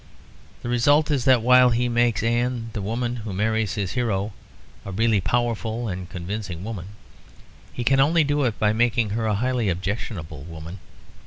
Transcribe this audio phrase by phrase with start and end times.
[0.63, 4.33] The result is that while he makes Anne, the woman who marries his hero,
[4.83, 6.87] a really powerful and convincing woman,
[7.71, 10.79] he can only do it by making her a highly objectionable woman.